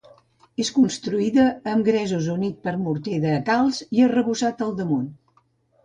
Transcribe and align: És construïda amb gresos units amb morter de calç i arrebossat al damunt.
És 0.63 0.71
construïda 0.77 1.45
amb 1.75 1.85
gresos 1.89 2.31
units 2.39 2.73
amb 2.73 2.89
morter 2.89 3.23
de 3.29 3.37
calç 3.53 3.87
i 3.99 4.05
arrebossat 4.11 4.69
al 4.69 4.79
damunt. 4.83 5.11